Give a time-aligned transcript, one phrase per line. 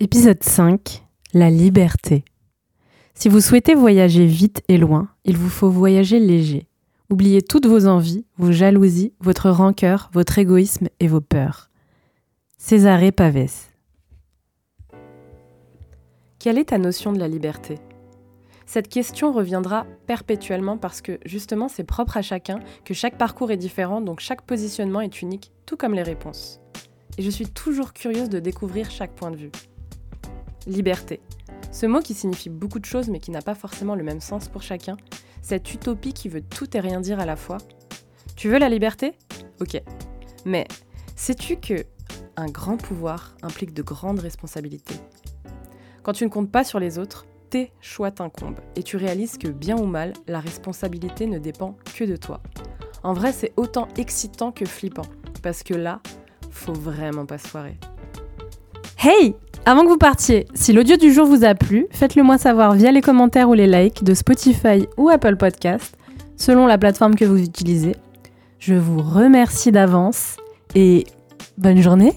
[0.00, 1.02] Épisode 5
[1.34, 2.24] La liberté.
[3.14, 6.68] Si vous souhaitez voyager vite et loin, il vous faut voyager léger.
[7.10, 11.68] Oubliez toutes vos envies, vos jalousies, votre rancœur, votre égoïsme et vos peurs.
[12.58, 13.70] Césarée Pavès.
[16.38, 17.80] Quelle est ta notion de la liberté?
[18.66, 23.56] Cette question reviendra perpétuellement parce que justement c'est propre à chacun, que chaque parcours est
[23.56, 26.60] différent, donc chaque positionnement est unique, tout comme les réponses.
[27.18, 29.50] Et je suis toujours curieuse de découvrir chaque point de vue.
[30.66, 31.20] Liberté.
[31.70, 34.48] Ce mot qui signifie beaucoup de choses mais qui n'a pas forcément le même sens
[34.48, 34.96] pour chacun,
[35.42, 37.58] cette utopie qui veut tout et rien dire à la fois.
[38.36, 39.14] Tu veux la liberté?
[39.60, 39.82] Ok.
[40.44, 40.66] Mais
[41.16, 41.84] sais-tu que
[42.36, 44.94] un grand pouvoir implique de grandes responsabilités?
[46.02, 49.48] Quand tu ne comptes pas sur les autres, tes choix t'incombent et tu réalises que
[49.48, 52.40] bien ou mal, la responsabilité ne dépend que de toi.
[53.02, 55.06] En vrai, c'est autant excitant que flippant
[55.42, 56.00] parce que là,
[56.50, 57.78] faut vraiment pas se foirer.
[59.02, 59.36] Hey
[59.68, 62.90] avant que vous partiez, si l'audio du jour vous a plu, faites-le moi savoir via
[62.90, 65.94] les commentaires ou les likes de Spotify ou Apple Podcast,
[66.36, 67.94] selon la plateforme que vous utilisez.
[68.58, 70.38] Je vous remercie d'avance
[70.74, 71.04] et
[71.58, 72.14] bonne journée